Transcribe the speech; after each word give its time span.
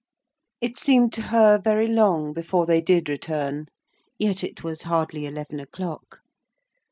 It 0.61 0.79
seemed 0.79 1.13
to 1.13 1.21
her 1.21 1.59
very 1.59 1.87
long 1.87 2.33
before 2.33 2.65
they 2.65 2.81
did 2.81 3.07
return; 3.07 3.67
yet 4.17 4.43
it 4.43 4.63
was 4.63 4.81
hardly 4.81 5.27
eleven 5.27 5.59
o'clock. 5.59 6.21